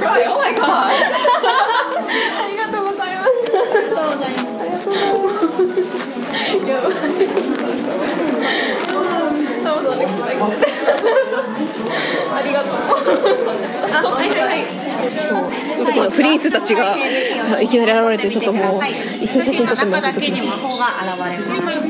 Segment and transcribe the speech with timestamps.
[0.00, 0.92] Right, oh my god.
[0.92, 3.28] ありがとうございます。
[3.28, 4.58] ありがとうございます。
[4.58, 6.42] ありがとうございます。
[6.68, 6.92] やばい。
[12.34, 12.72] ありがとう。
[13.92, 14.58] あ、はいはいはい。
[15.94, 16.96] このフリーズたちが
[17.60, 18.82] いきなり現れてちょっともう
[19.22, 21.82] 一緒に写真撮ってもらってだけに魔法が現れます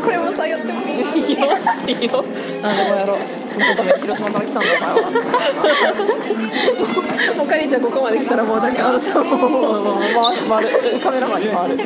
[0.00, 1.04] これもさやってもいい。
[1.36, 1.48] なん
[1.86, 2.24] でも
[2.96, 3.18] やろう。
[3.18, 3.24] こ
[3.60, 4.90] のために広島から来たんだお前
[7.30, 7.34] は。
[7.36, 9.98] もうかりんちゃんここまで来たらもうだけ私はもうも
[10.48, 10.68] 回る
[11.02, 11.78] カメラマンに回る。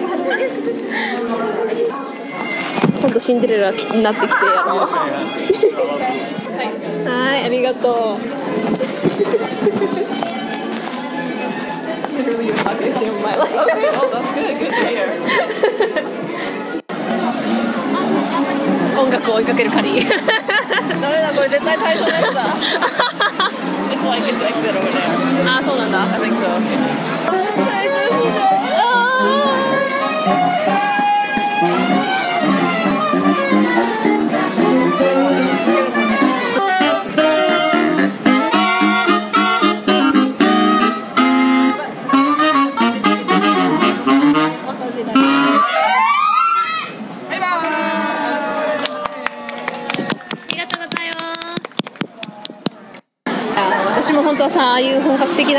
[3.01, 4.79] 今度シンデレラになってきてやろう
[7.07, 8.21] はいありがとう
[12.15, 13.53] Literally, you're not gonna save my life.
[13.53, 14.57] Okay, oh, that's good.
[14.59, 15.19] Good to hear.
[19.15, 20.09] 楽を追いかけるカリー
[21.01, 22.57] ダメだ、これ絶対最初のやつだ。
[23.91, 25.47] It's like it's exit over there.
[25.47, 26.45] あそうなんだ I think so.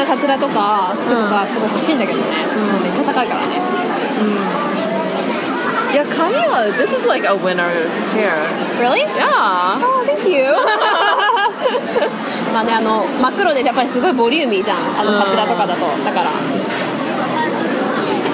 [0.05, 2.25] なカツラとか服とかすごい欲しいんだけどね、
[2.83, 3.55] めっちゃ高いからね。
[5.91, 7.71] Yeah, Kamiwa, this is like a winner
[8.13, 8.45] here.
[8.79, 9.01] Really?
[9.15, 9.79] Yeah.
[9.81, 10.51] Oh, thank you.
[12.53, 14.77] まあねあの真っ黒でやっぱりすごいボリューミーじゃん。
[14.99, 15.85] あのカツラとかだと。
[16.03, 16.29] だから。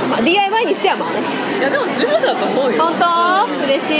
[0.09, 1.19] まあ DIY にしてはまあね。
[1.59, 2.81] いやでも十分だと思うよ。
[2.83, 3.06] 本当？
[3.65, 3.95] 嬉しい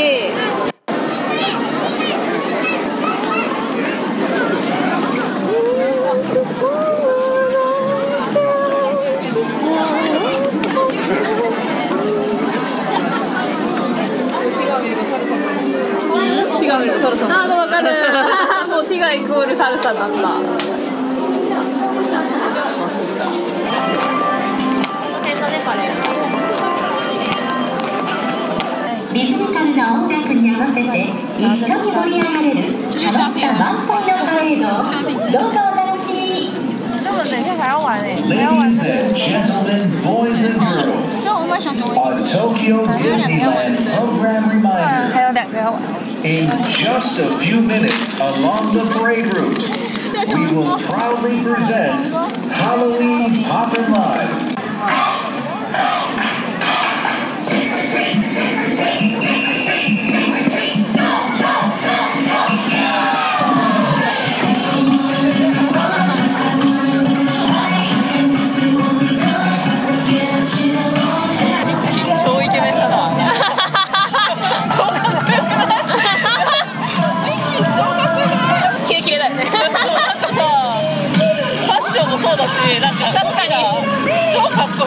[17.82, 20.18] かるもうティガイコールタルさんだった
[29.14, 30.82] リズミカルな音楽に合わせて
[31.38, 36.72] 一緒に盛り上がれる楽しさ満載のパレードをどうぞお楽しみに
[37.22, 46.01] Ladies and gentlemen, boys and girls, a Tokyo Disneyland program reminder.
[46.24, 49.58] In just a few minutes along the parade route,
[50.38, 52.14] we will proudly present
[52.52, 54.51] Halloween Poppin' Live.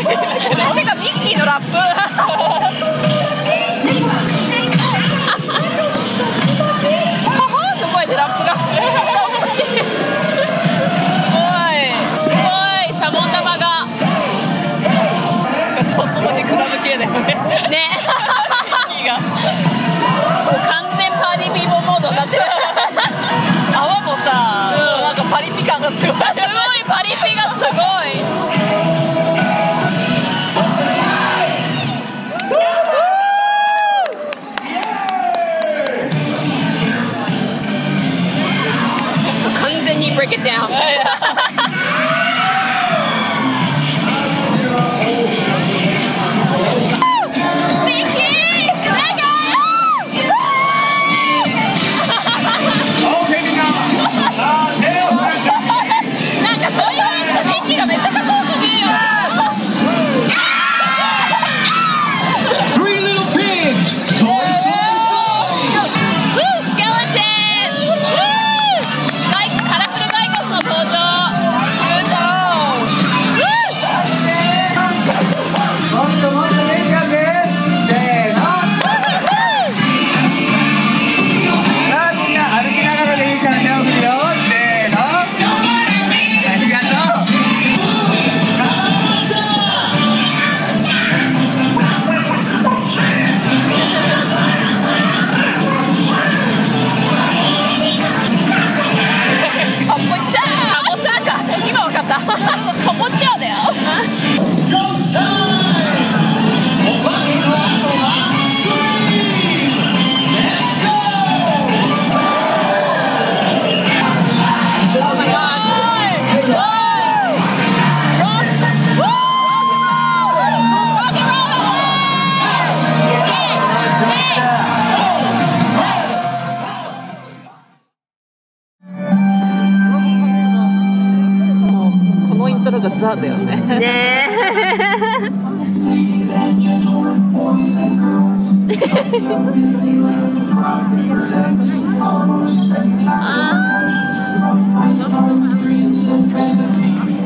[0.08, 2.43] てかミッキーのラップ。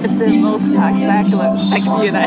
[0.00, 1.56] It's their most spectacular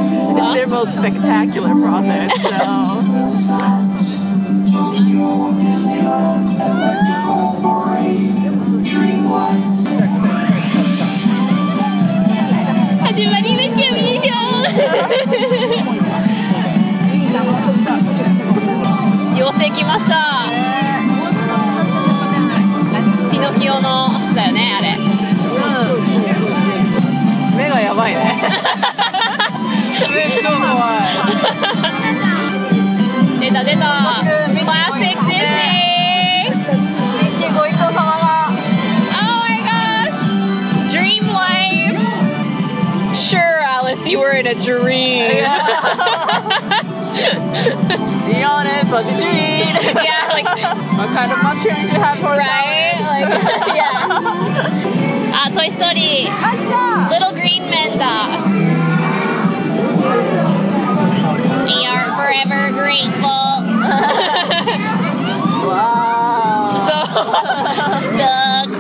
[0.01, 3.91] know, it's their most spectacular project so.
[13.11, 14.33] 始まりましたよいしょ
[19.35, 20.15] 妖精来ました
[23.29, 25.20] ピノキオのだよねあれ
[27.56, 28.20] 目がやばいね
[30.14, 31.06] 目超怖い
[33.40, 33.80] 出た出た
[34.22, 35.40] クラシックディズニー
[37.22, 38.26] ミッキーご一行様が
[39.18, 40.16] Oh my gosh!
[40.92, 42.00] Dream life!
[43.16, 45.42] Sure, Alice, you were in a dream.
[48.26, 49.74] Be honest, what did you eat?
[50.04, 50.44] yeah, like,
[50.98, 53.00] What kind of mushrooms you have for right?
[53.00, 53.28] Like,
[53.74, 54.99] yeah.
[55.51, 56.31] Ah, Toy Story.
[57.11, 58.29] Little Green Men だ。
[61.67, 63.67] We are forever grateful.
[66.87, 66.89] そう。
[68.17, 68.23] ど
[68.77, 68.79] こ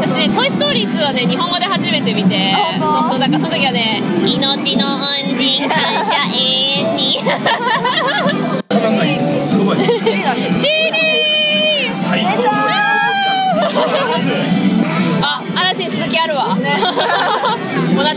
[0.00, 5.00] 私、トイ・ストーリー2はね、日本語で初めて見て、そうそう、だからその時はね、命の恩
[5.38, 7.18] 人感謝永遠に。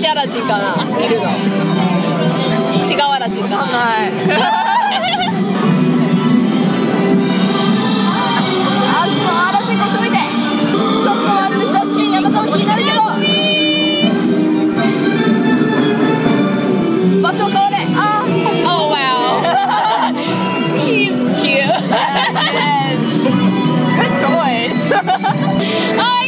[0.06, 1.24] じアラジンかな、いるの。
[1.24, 3.64] 違うアラジンかな。
[8.88, 10.12] あ、ちょっと嵐こっち向い
[25.98, 26.25] Hi!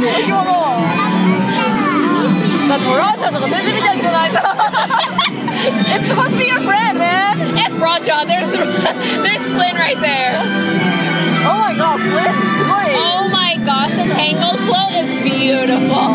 [0.00, 0.44] 浮気者
[2.68, 4.44] だってもうラーシャとか全然見たことないじゃん
[5.90, 7.80] It's supposed to be your friend, man F.
[7.80, 10.38] Raja, there's there's Flynn right there.
[11.44, 16.14] Oh my god, フレンすごい Oh my gosh, the Tangled float is beautiful.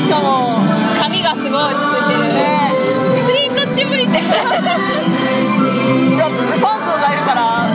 [0.00, 0.60] しかも
[1.00, 2.20] 髪がすごいついてる。
[3.24, 4.18] フリンこっち向いて。
[4.18, 4.22] い
[6.18, 6.28] や
[6.60, 7.67] パンツがいるから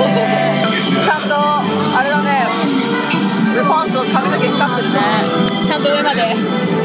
[0.00, 1.34] ちゃんと
[1.98, 2.46] あれだね。
[5.64, 6.34] ちゃんと上まで。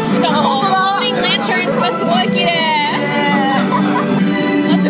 [0.07, 2.51] しかもモーニングランチャンがすごいきれ
[4.67, 4.89] It's a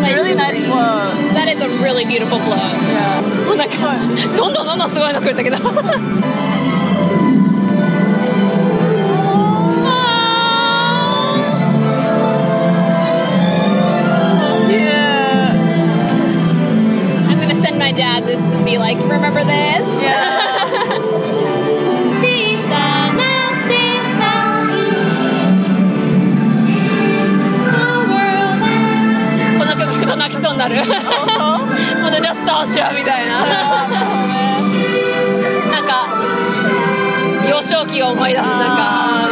[4.36, 5.56] どんどんどんどんすごいの来るんだけど。
[18.26, 19.86] This and be like, remember this?
[22.20, 22.26] 小
[22.68, 23.22] さ な
[23.68, 23.70] 世
[24.18, 24.26] 界
[29.58, 30.76] この曲聴くと泣きそうになる。
[32.02, 33.46] まだラストアシュアみたいな。
[35.70, 36.08] なんか
[37.48, 39.25] 幼少期を思い出すなんか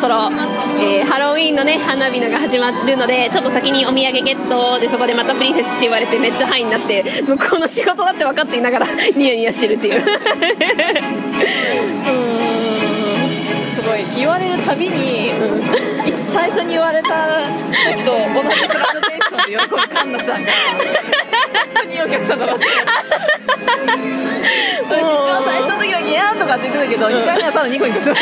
[0.00, 0.30] そろ
[0.80, 10.02] えーハロウィーンのね花火のが始まるのでちょっと先にお土産ゲットでそこでまたプリンセスって言われてめっちゃハイになって向こうの仕事だって分かっていながらニヤニヤしてるっていう。
[13.70, 14.04] すごい。
[14.16, 15.32] 言われるたびに、
[16.22, 17.08] 最初に言われた
[17.94, 20.58] 時と同じプラゼンテーションで喜ぶカンナちゃんが本
[21.74, 22.66] 当にお客さんだなって。
[24.90, 28.20] 一番最初の時はギャーンとかって言ってたけど、2回目はただニコニコするだ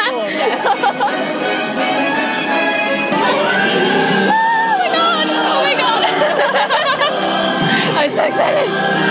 [0.00, 0.56] けだからそうみたいな
[4.32, 6.02] Oh my god!
[7.98, 9.09] I'm so excited!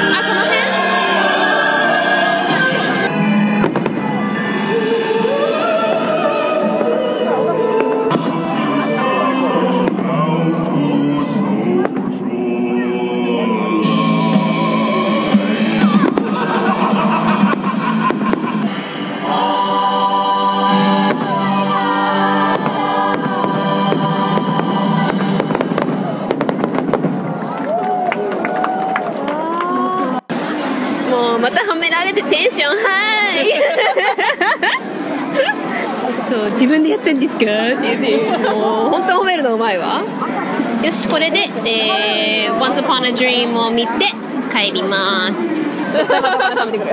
[43.10, 44.06] A Dream」を見て
[44.54, 45.60] 帰ります
[45.92, 46.92] 食べてくる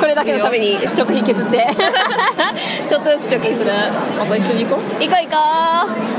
[0.00, 1.66] これだけのために食費削って
[2.88, 3.72] ちょっとずつ貯金する
[4.18, 5.36] また一緒に行こう行こう行こ
[5.86, 6.10] う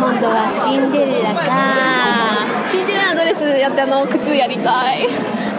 [0.00, 5.08] 今度はシンデレラかシンデレラのドレスやってあの靴やりたい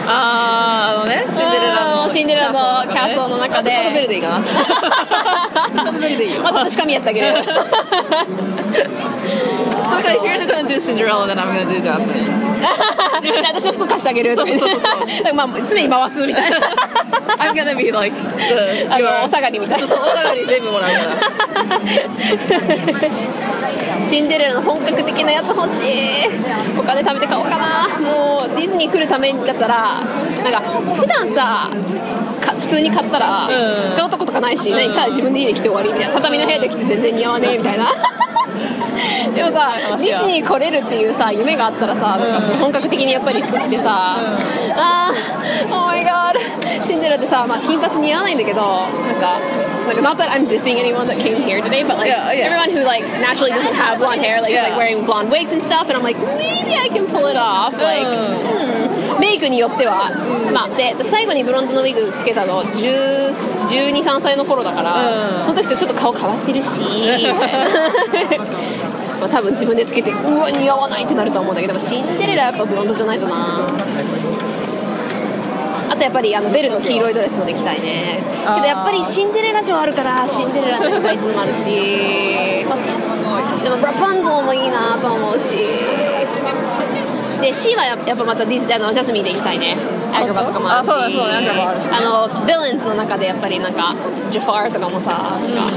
[0.08, 4.54] あーあのねシンデレラのシンデレラのキャストの中でスカートベルでいいかなス
[5.76, 7.28] カートベルでいいよまた私髪やってあげる
[9.92, 10.51] So like, if you're gonna do
[10.82, 12.26] Cinderella, then I'm gonna do Jasmine.
[13.54, 14.38] 私の服貸してあげるって。
[14.38, 16.58] そうそうそうまあ常に回すみたいな。
[17.38, 18.22] I'm gonna be like the
[18.90, 19.88] あのお下がりみたいな。
[19.88, 20.98] そうお下がり全部もらうか
[24.06, 24.10] ら。
[24.10, 26.30] シンデレラの本格的なやつ欲しい。
[26.78, 27.88] お金貯めて買おうかな。
[28.00, 30.02] もうディズニー来るためだったら
[30.44, 30.62] なんか
[30.96, 31.70] 普段さ
[32.44, 33.92] か普通に買ったらうん。
[33.92, 36.16] 使うとことかないし、何ただ自分で家で着て終わりみたいな。
[36.16, 37.92] 畳の部屋で着て全然似合わねえみたいな
[39.36, 44.18] でもさディズニー来れるっていうさ夢があったらさなんか本格的にやっぱり服着てさ、
[44.76, 46.38] あー Oh my god
[46.86, 49.40] シンデレラってさ、まあ、金髪似合わないんだけどなんか
[49.88, 52.46] like not that I'm dissing anyone that came here today but like Yeah, yeah.
[52.46, 54.64] everyone who like naturally doesn't have blonde hair like, Yeah.
[54.70, 57.74] like wearing blonde wigs and stuff and I'm like maybe I can pull it off
[57.74, 58.91] like、うん
[59.32, 60.12] メイクによっては、
[60.52, 63.34] まあで最後にブロンドのウィグつけたの1
[63.70, 65.46] 2 3歳の頃だから、うん。
[65.46, 67.34] その時とちょっと顔変わってるしみたいな
[69.22, 73.70] まあ多分自分でつけてうわ似合わないってなると思うんだけどシンデレラはやっぱブロンドじゃないとな。
[75.90, 78.20] あとやっぱりあのベルの黄色いドレスので着たいね。
[78.56, 81.64] けどやっぱりシンデレラ城あるからシンデレラの着たいってのもあるし
[83.64, 85.54] でもラパンゾーもいいなと思うし
[87.42, 89.76] で C はややっぱまたディズあのジャスミンで行きたいね。
[90.14, 90.90] アグバとかもあるし。
[90.90, 91.86] あそうだそうだアグバあるし。
[91.86, 93.96] ねあのヴィレンズの中でやっぱりなんか
[94.30, 95.68] ジャファーとかもさなんか、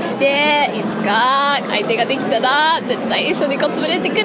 [0.00, 4.24] そしていつか相手ができたら絶対一緒にコスプレてくる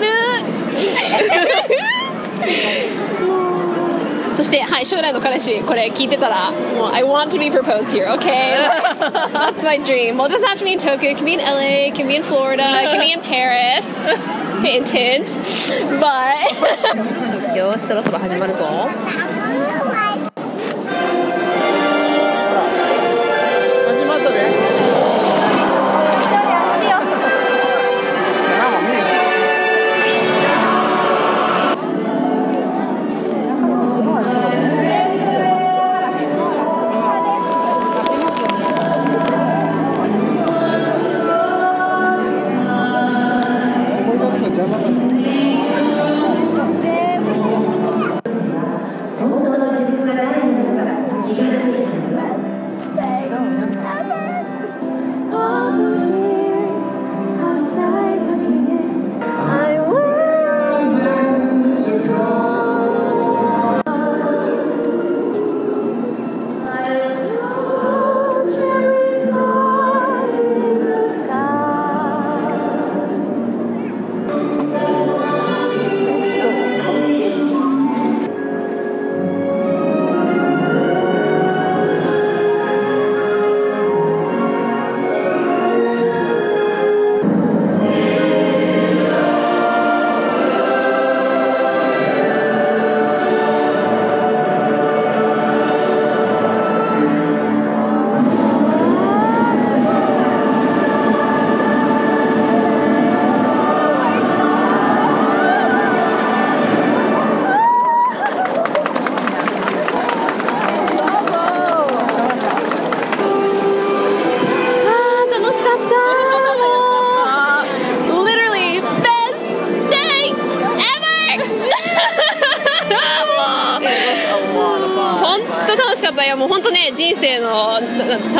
[4.35, 8.57] そして、はい、将来の彼氏、これ聞いてたら、もう、I want to be proposed here, okay?
[9.33, 10.19] That's my dream.
[10.19, 12.07] Well, it doesn't have to be in Tokyo, it can be in LA, it can
[12.07, 14.07] be in Florida, it can be in Paris.
[14.63, 15.27] Hint, hint.
[16.01, 17.57] But.
[17.57, 18.67] よし、そろそろ始まるぞ。
[23.87, 24.60] 始まったで。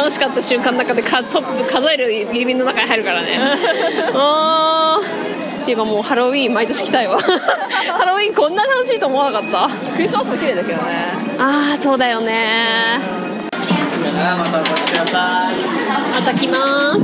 [0.02, 3.38] 楽しかった瞬間の中でかトップ数える指の中に入るからね。
[4.16, 5.62] あー。
[5.62, 7.20] っていうかもうハロウィーン毎年来たいわ。
[7.22, 9.70] ハロウィーンこんな楽しいと思わなかった。
[9.96, 11.14] クリスマスも綺麗だけどね。
[11.38, 13.00] ああそうだよね。
[14.40, 15.56] またお越しください。
[16.20, 17.02] また来ます。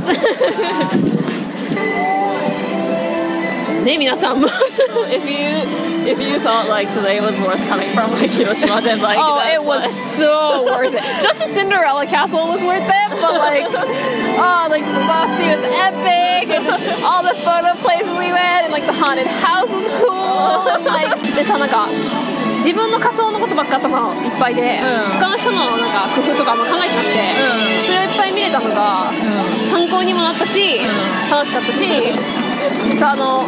[3.84, 4.48] ね皆さんも。
[4.48, 9.38] If you if you thought like today was worth coming from like Hiroshima, then like Oh,
[9.54, 11.04] it was like- so worth it.
[11.22, 16.64] Just the Cinderella castle was worth it, but like, oh, like Velocity was epic, and
[17.04, 21.12] all the photo places we went, and like the haunted house was cool, and like
[21.36, 21.86] でさなんか
[22.64, 27.18] 自分の仮想のことばっか頭いっぱいで、うん他の人のなんか工夫とかあんま考えてなくて、
[27.80, 29.10] うんそれをいっぱい見れたのが、
[29.70, 30.80] 参考にもなったし、
[31.30, 31.78] 楽しかったし、
[32.98, 33.44] さあの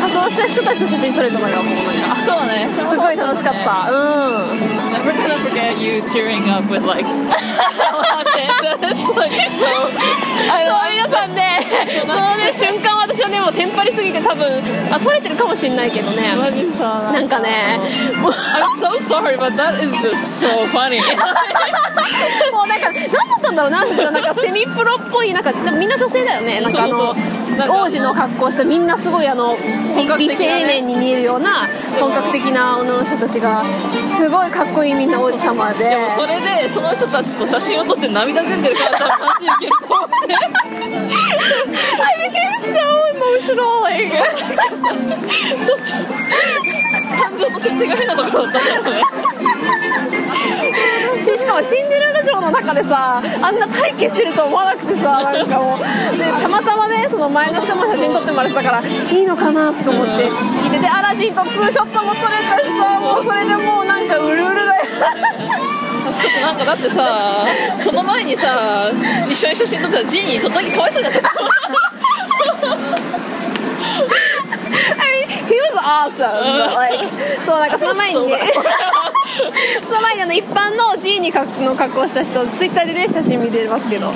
[0.00, 1.80] 仮装した人たちと写真撮れたのがもうな
[2.14, 2.24] んか。
[2.24, 2.68] そうね。
[2.72, 3.90] すごい楽しかった。
[3.90, 3.94] う
[4.56, 4.60] ん。
[4.90, 7.14] Never gonna forget you tearing up with like It's
[9.16, 9.88] like so
[10.50, 11.60] あの皆さんね、
[12.00, 14.60] そのね瞬間私はねもうテンパりすぎて多分
[14.92, 16.34] あ撮れてるかもしれないけどね。
[16.36, 17.78] マジさなんかね、
[18.20, 21.00] もう I'm so sorry but that is just so funny
[22.52, 26.60] もうなんか何だったんだろうななんかセミプロっぽいなんかみんな女性だよね。
[26.60, 27.24] なんかあのそうそう
[27.68, 29.56] 王子の格好してみんなすごいあの
[29.96, 31.66] 美青年に見えるような
[31.98, 33.64] 本格的な女の人たちが
[34.06, 35.90] すごいかっこいいみんな王子様で。
[35.90, 42.78] でもそれでその人たちと写真を撮って涙ぐんでるからマジウケると思って I became so
[43.16, 43.80] emotional
[45.64, 45.84] ちょっと
[47.16, 49.02] 感情の設定が変なところだったんだろうね
[51.20, 55.78] ししかもシンデレラ城の中でさあんな待機してると思わなくてさなんかもう。
[56.16, 60.28] でたまたまねその前の人も写真撮ってもらってたからいいのかなと思って。
[60.62, 64.84] 聞いてでアラジンとツーショットも撮れたしさもうそれでもうなんかうるうるだよ。
[66.20, 67.46] ちょっとなんかだってさ
[67.78, 68.90] その前にさ
[69.28, 71.30] 一緒に写真撮ったらジーニーちょっとだけかわいそうになっちゃった
[75.00, 77.04] I mean, he was awesome, but like
[77.44, 78.52] そうなんかその前にね
[79.86, 84.12] その前にあの一般の G にの格好した人ツイッターでね写真見れますけど。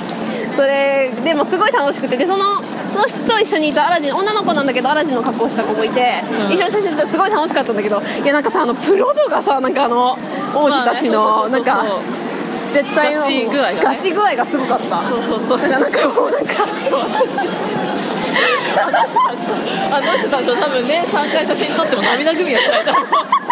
[0.55, 2.15] それでもすごい楽しくて。
[2.15, 8.01] でそのその人と一緒にいたアラジン女の子なんだけどアラジンの格好した子もいて、一緒に写真撮ってすごい楽しかったんだけど。
[8.23, 10.17] いやなんかさあのプロ度がさなんかあの
[10.53, 11.83] 王子たちのなんか
[12.73, 13.79] 絶対のガチ具合がね。
[13.83, 15.03] ガチ具合がすごかった。
[15.09, 15.61] そうそうそう。
[15.61, 16.53] だからなんかもうなんか
[19.91, 23.44] あの人たちは多分ね3回写真撮っても涙ぐみはしないと思う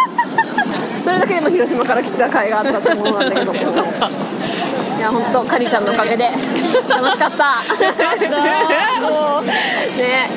[1.04, 3.54] それだけでも広島から来た甲斐があったと思うんだけど。
[3.54, 6.30] いや本当かりちゃんのおかげで。
[6.88, 7.62] 楽しかった。
[9.02, 10.30] もうね。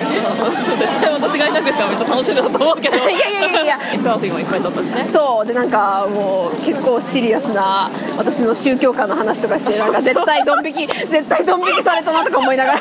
[0.77, 2.97] 絶対 私がいなくてはめっちゃ楽しんでたと思うけど。
[2.97, 3.79] いやいやいやいや。
[4.03, 5.47] もいっぱい撮ったしねそう。
[5.47, 12.81] でなんかもう結構シリアスな私の宗教観の話とかしてなんか絶対ドン引き絶対ドン引きされたなとか思いながら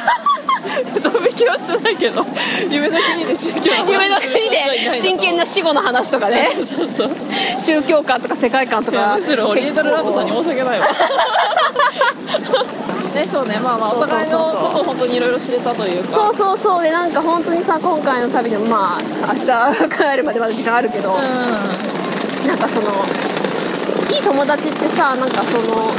[1.01, 2.25] ドン引きはしてないけど。
[2.69, 6.51] 夢の国で宗教夢の国で真剣な死後の話とかね。
[6.56, 7.12] そうそう
[7.60, 9.15] 宗教観とか世界観とか。
[9.15, 10.88] むしろオリエンタルランドさんに申し訳ないわ。
[13.15, 13.58] ねそうね。
[13.63, 16.12] まあまあお互いのことを本当にいろいろ知れたというか。
[16.12, 16.84] そうそうそう。
[16.84, 19.45] でなんか本当にさ今回の旅でもまあ明日
[19.89, 21.17] 帰るまでまだ時間あるけど、
[22.47, 22.91] なんかその
[24.12, 25.91] いい友達ってさなんかその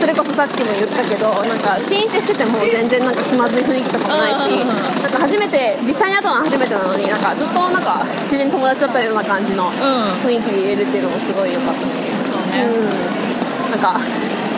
[0.00, 5.02] それこそさっきも言ったけどなんかシーンってしてても全然なんか気まずい雰囲気とかもないしうんうんうん。
[5.04, 9.76] なんか初めて実際に会ったのは初めてなのになんかずっとなんか自然に友達だったような感じのうん。
[10.24, 12.64] 雰囲気で入れるっていうのもすごい良かったし、そうね。
[12.64, 14.00] うん、なんか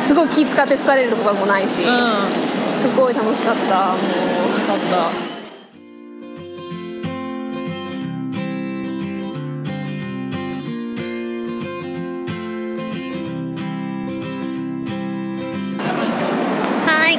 [0.06, 1.88] すごい気使って疲れるとかもないし、うん。
[1.88, 1.92] よ
[2.78, 3.90] すごい楽しかった。
[3.90, 4.52] もう。
[4.66, 4.78] かっ
[5.26, 5.31] た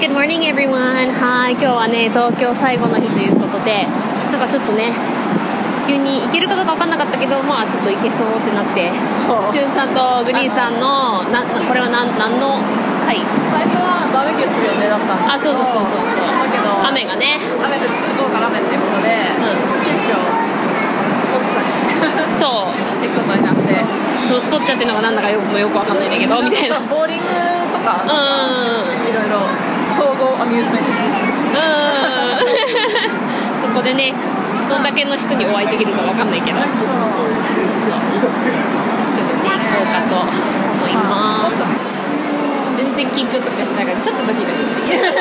[0.04, 1.16] Good morning everyone.
[1.16, 4.92] はい、今日はね、東京最後の日ということで、なんかちょっとね、
[5.88, 8.92] 急に行けるかどうか分かんなかったけど、まあちょっと行けそうってなって、
[9.48, 12.60] しゅんさんとグリーンさんの、なこれは何何の
[13.08, 16.28] 会最初はバーベキューする予定だったんあ、そうそうそうそうそう。
[16.28, 19.08] だけど雨がね、雨で午後から雨っていうことで、
[19.88, 23.80] 急遽スポッチャにそう、行くことになって
[24.28, 26.76] そうスポッチャっていうのがなんだかよくもよく分かんないんだけど、みたいな。
[26.76, 26.92] うん。
[26.92, 27.24] ボーリング
[27.72, 28.12] とかうん。
[28.12, 29.40] いろいろ
[29.94, 31.46] 総合アミューズメント施設です
[33.62, 34.12] そこでね、
[34.70, 36.80] どんだけの人にお会いできるか分かんないけど、ちょっと、行
[38.22, 38.28] こ
[39.82, 40.28] うかと思
[40.90, 41.54] います。
[42.78, 45.14] 全然緊張とかしながら、ちょっとドキドキしてる。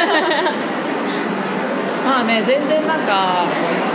[2.05, 3.45] まあね全然なんか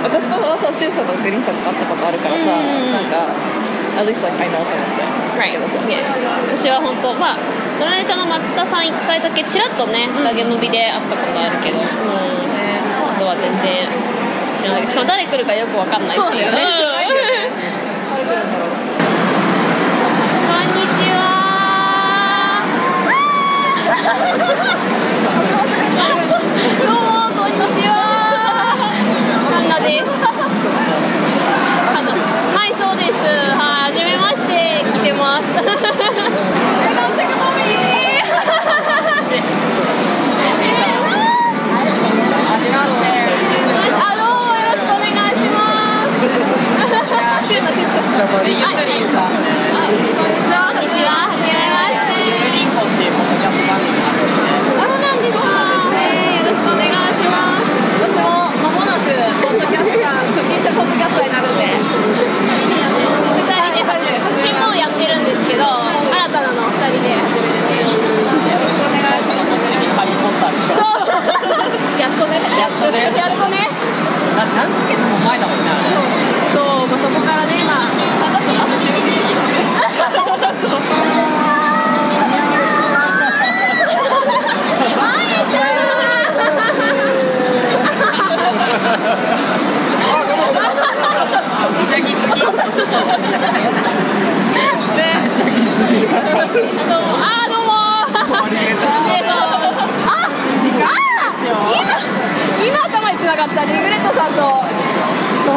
[0.02, 2.48] 私とはさシュンさんとグリーンさんと会ったことあるからさ、うん。
[2.94, 3.18] なんか
[4.00, 5.54] at least like I know someone Right.
[5.54, 5.62] ね
[6.58, 7.40] 私は本当、まあ、
[7.78, 11.92] ドラネタの松田さん1回だけちらっとね、ダゲムビで会ったことあるけど、うん、ね
[13.06, 13.88] あとは全然
[14.58, 16.18] 知らないしかも誰来るかよく分かんないし。
[16.18, 16.52] そうね こ
[20.58, 21.38] んにちは。
[26.88, 27.94] どうもこんにちは。
[29.54, 30.08] ハンナです。
[103.28, 104.46] なかったリグレットさんとそ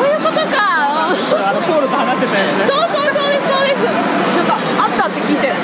[0.03, 1.15] ういうことかあ
[1.55, 3.81] のポールと話してたやつねそうそうそうですそうです。
[3.81, 5.57] なんかあったって聞いてえ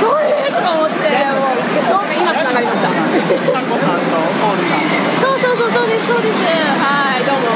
[0.00, 1.04] 誰とか思って
[1.36, 2.88] もうそうか今つながりました。
[2.88, 4.88] タコさんとポールさん
[5.20, 5.56] そうそう。
[5.58, 6.36] そうそうですそうです
[6.80, 7.46] はいどうも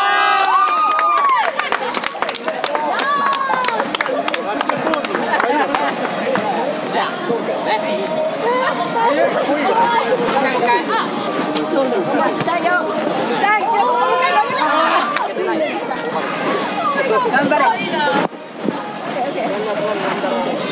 [17.31, 17.65] 頑張れ。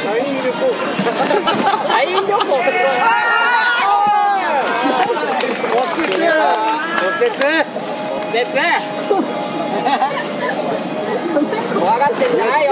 [0.01, 0.59] 社員旅行。
[11.79, 12.71] 怖がってんじゃないよ。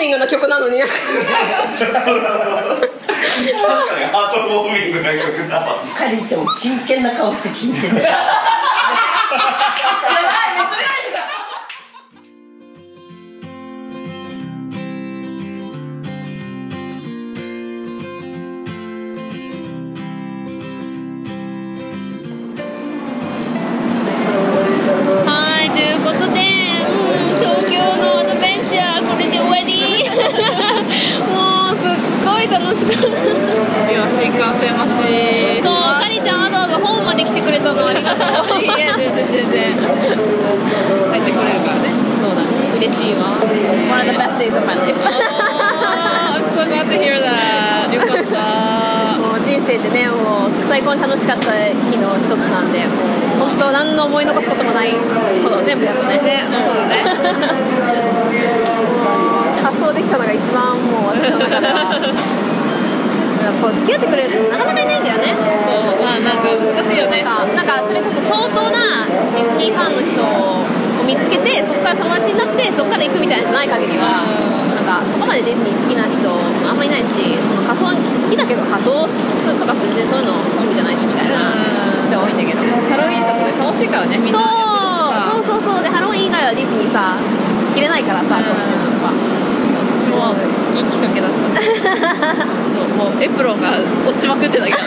[0.00, 0.80] ートウォーミングな曲なのに。
[0.82, 2.10] 確か
[3.98, 4.06] に。
[4.06, 5.60] ハートウォーミングな曲だ。
[5.60, 8.10] わカリちゃんも真剣な顔して聞いてた。
[42.90, 43.30] だね、嬉しいわ。
[43.90, 44.96] One of the best days of my life.
[45.00, 47.94] I'm so glad to hear that.
[47.94, 51.52] よかったもう人生でねもう最高に楽しかった
[51.90, 54.92] 日の一つなんでもう本当何の思い残すこともない
[55.42, 56.18] ほど全部やったね。
[56.18, 57.02] ねそうだね。
[59.62, 62.40] 発想できたのが一番もう私の中では。
[63.60, 65.36] こう付き合ってくれる人なかなかいないんだよね。
[65.66, 67.22] そうまあなんか難しいよね。
[67.22, 67.54] なんか。
[67.54, 70.64] なんかそれこそ相当なディズニーファンの人を
[71.10, 74.22] 見つけてそこから友達になってそこから行くみたいなんじゃない限りは
[74.70, 81.50] なんかそこまでディズニー好きな人あんまいないしその仮装好きだけど仮装とか全然そういうの趣味じゃないしみたいな
[82.06, 82.62] 人が多いんだけど。
[82.62, 87.18] ハロウィーンとかで楽しいからねみんなそうそうそうそうでハロウィン以外はディズニーさ
[87.74, 89.10] 着れないからさコスチュームとか
[89.98, 90.30] 私も
[90.78, 91.58] いいきっかけだった。
[92.70, 93.74] そうもうエプロンが
[94.06, 94.78] 落ちまくってたけど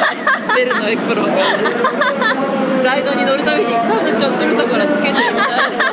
[0.55, 1.43] ベルのエプロンが。
[2.83, 5.92] ライドに乗るたびにカムちゃんとるところつけてるみたいな。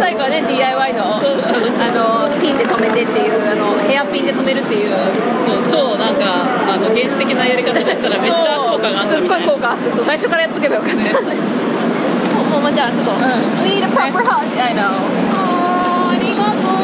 [0.00, 4.90] 最後はね DIY のあのピンで留めてっていうあのヘアピンで留めるっていう。
[5.44, 6.24] そう超なんか
[6.72, 13.12] あの原始的なやり方だったらめっちゃ効果があったそうすっごい効果あって最初からやっとけばよかった、もうもうじゃあちょっと、
[13.62, 14.46] We need a proper hug.
[14.60, 16.80] I know ありがとう。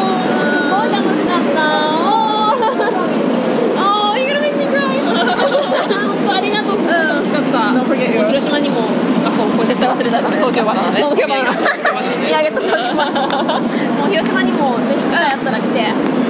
[0.51, 2.77] すごい楽しかったあー
[3.79, 5.15] あー You're gonna make me cry 本
[6.26, 8.89] 当ありがとうすごい楽しかった、もう広島にも
[9.25, 11.57] あこう絶対忘れたら東京バナナね東京バナナ
[12.21, 16.27] 宮城と東京バナナもう広島にもぜひ機会あったら来て。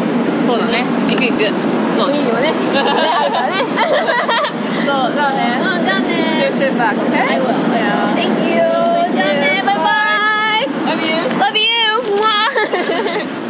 [0.46, 0.84] そうだね。
[1.10, 1.42] 行く行く。
[1.98, 2.14] そう。
[2.14, 2.42] いいよね。
[2.42, 3.54] ねあるからね。
[4.86, 5.58] そうじゃあね。
[5.58, 6.06] うんじゃあね。
[6.38, 7.26] See you soon back, okay?
[7.26, 8.14] I will Yeah.
[8.14, 8.62] Thank you
[9.12, 9.82] じゃあねバイバ
[10.60, 10.70] イ。
[10.86, 11.18] Love you.
[11.40, 11.58] Love
[13.32, 13.45] you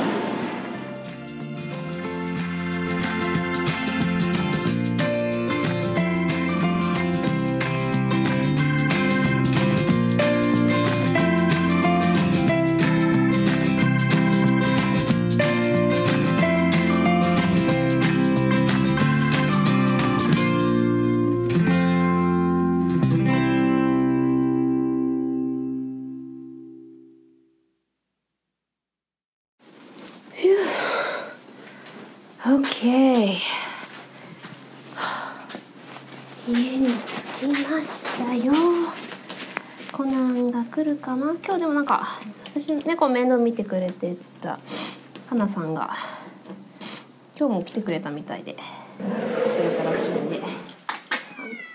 [32.49, 33.37] OK
[36.49, 36.93] 家に着
[37.41, 38.53] きましたよ
[39.91, 41.35] コナンが来るかな？
[41.45, 42.21] 今日でもなんか
[42.55, 44.61] 私猫面倒見てくれてた
[45.29, 45.97] 花さんが
[47.37, 50.41] 今日も来てくれたみたいで来てくれたらしいんで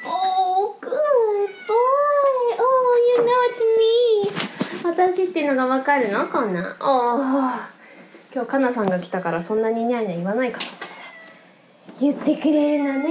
[0.06, 1.76] Oh, good boy.
[2.60, 3.60] Oh, you know it's
[4.86, 4.90] me.
[4.90, 6.28] 私っていうのがわかるの？
[6.28, 6.66] こんなん。
[6.80, 7.71] Oh.
[8.34, 10.88] 今日かなさんが来たからそんなにニャーニャー言わないかと思った
[12.00, 13.10] 言ってくれるのね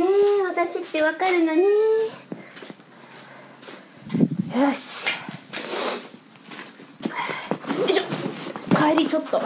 [0.48, 1.62] 私ってわかるのね。
[1.62, 1.68] よ
[4.74, 5.12] しよ
[7.86, 8.04] いしょ。
[8.74, 9.42] 帰りちょっと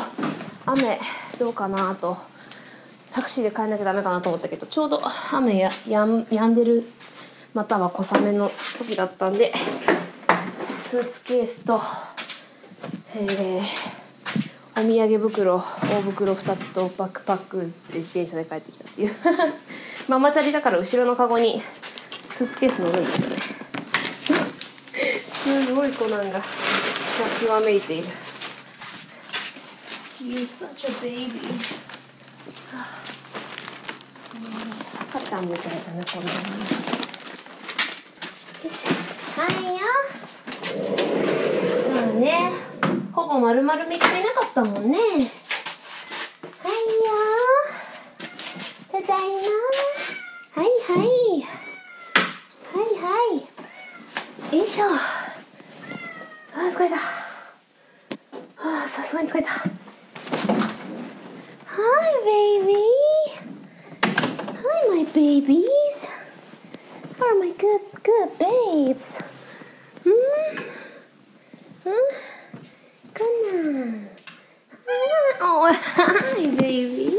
[0.64, 1.00] 雨
[1.40, 2.16] どうかなと
[3.10, 6.88] タクシーで帰んなきゃダメかなと思ったけどちょうど雨ややんやんでる
[7.52, 9.52] または小雨の時だったんで
[10.84, 11.80] スーツケースと
[13.16, 13.93] えー
[14.76, 19.14] お土産袋大袋2つとバックパックで自転車で帰ってきたっていう。
[20.08, 21.62] ママチャリだから後ろのカゴに
[22.28, 23.36] スーツケース乗るんですよね。
[25.66, 26.42] すごい子なんが
[27.40, 28.08] 極めいている。
[30.20, 31.40] You such a baby.
[35.00, 36.42] 赤ちゃんみたいだねこんなのよ
[38.64, 39.80] いしょはいよ。
[41.94, 42.63] まあね
[43.34, 44.00] ほぼ丸々3日いな
[44.32, 45.26] かったもんねはいよ
[48.92, 51.06] ただいまはいはい
[52.70, 53.08] はいは
[54.52, 56.94] いよいしょあー疲れた
[58.56, 59.66] あーさすがに疲れた Hi
[62.24, 62.76] baby
[64.62, 66.06] Hi my babies
[67.18, 69.18] How are my good good babes
[70.04, 71.94] うんうん
[73.14, 74.08] Good
[75.40, 77.16] Oh, hi, baby.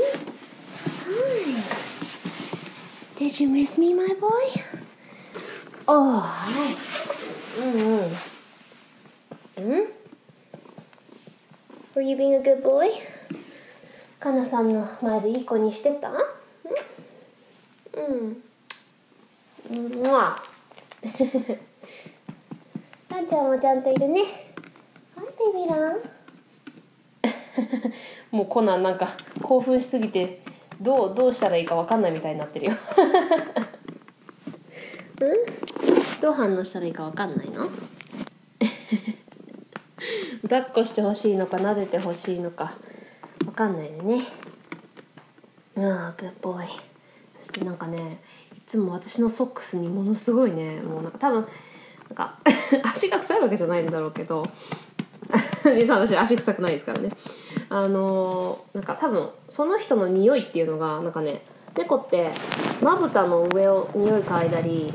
[1.07, 1.63] Hi.
[3.17, 4.61] Did you miss me, my boy?
[5.87, 6.75] Oh, hi.
[7.61, 8.11] Mm.
[9.57, 9.81] Hmm?
[11.95, 12.91] Were you being a good boy?
[14.19, 16.11] かなさんの前でいい子にしてた？
[16.11, 16.13] う
[17.99, 18.43] ん。
[19.71, 19.93] うん。
[20.05, 20.37] うわ。
[23.09, 23.27] あん。
[23.27, 23.47] ちゃん。
[23.47, 23.81] もちゃん。
[23.81, 24.21] といるね。
[25.15, 26.01] はい、ベビーラン。
[28.29, 28.97] もうコナンなん。
[28.99, 29.09] か
[29.41, 30.43] 興奮しすぎて
[30.79, 32.03] どうどうしたらいいかわかん。
[32.03, 32.73] ないみたいになってるよ。
[35.19, 36.21] うん？
[36.21, 37.35] どう反応したらいいかわかん。
[37.35, 37.67] ないの？
[40.47, 42.73] 抱っこしてほしいのか撫でてほしいのか
[43.45, 44.23] わかんないよね。
[45.77, 46.69] ああ、グッボーイ。
[47.41, 48.19] そしてなんかね、
[48.55, 51.47] いつも私のソックスにものすごいね、もうなんか多分
[52.09, 52.37] なんか
[52.93, 54.45] 足が臭いわけじゃないんだろうけど。
[55.79, 57.09] 実は私足臭くないですからね
[57.69, 61.41] あのーなんか多分その人の匂いっていうのがなんかね
[61.75, 62.31] 猫って
[62.81, 64.93] まぶたの上を匂い嗅いだり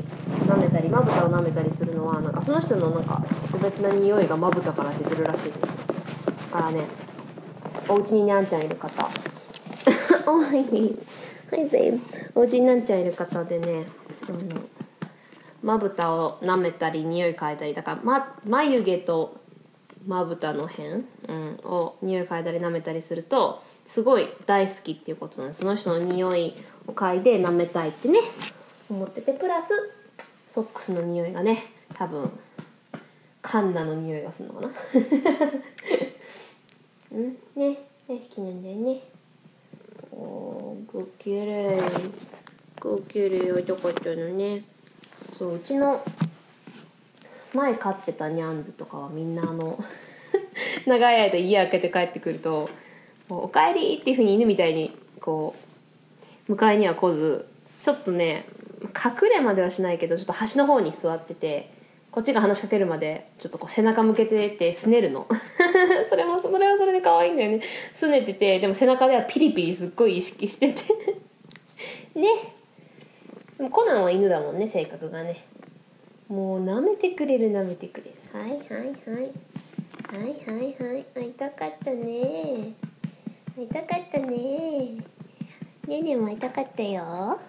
[0.51, 5.59] 舐めたりまぶたを舐めたりするのはなんかその人のなんか特別な匂いがまぶたから出てるらしいです。
[6.51, 6.83] だからね
[7.87, 9.09] お家ににゃんちゃんいる方。
[10.27, 10.63] おはい
[11.51, 12.01] はいベイ
[12.35, 13.85] お家ににゃんちゃんいる方でね
[14.27, 14.61] あの
[15.63, 19.37] まぶたを舐めたり匂い嗅いだりだから、ま、眉毛と
[20.07, 25.61] まぶたの辺、うん、を匂い嗅いだり舐めたりするとすごい大好きっていうことなんです。
[25.61, 26.55] その人の匂い
[26.87, 28.19] を嗅いで舐めたいってね
[28.89, 30.00] 思っててプラス
[30.53, 32.31] ソックスの匂いがね多分
[33.41, 34.71] カンナの匂いがするのかな。
[37.13, 37.77] うんね
[38.07, 39.01] 大好きなんだよね。
[40.11, 41.79] おーごきれい
[42.79, 44.63] ごきれいよかったのね。
[45.37, 46.03] そううちの
[47.53, 49.83] 前飼ってたニャンズとかはみんなあの
[50.85, 52.69] 長い間家開けて帰ってくると
[53.29, 55.55] 「おかえり!」っていうふうに犬みたいにこ
[56.47, 57.47] う迎えには来ず
[57.83, 58.45] ちょっとね
[58.83, 61.71] 隠れまではしないけどちょっと端の方に座ってて
[62.11, 65.27] こっちが話しかけるまでちょっとこう背中向けててすねるの。
[66.09, 67.61] それもそれはそれで可愛いんだよね。
[67.95, 70.81] すねててでも背中ではピリピリすっごい意識してて。
[72.19, 72.27] ね。
[73.57, 75.37] でもコナンは犬だもんね性格がね。
[76.27, 78.11] もう舐めてくれる舐めてくれる。
[78.37, 79.31] はいはいはい。
[80.11, 81.05] はいはいはい。
[81.15, 82.73] 会いたかったね。
[83.55, 84.97] 会いたかったね。
[85.87, 87.39] ねねも会いたかったよ。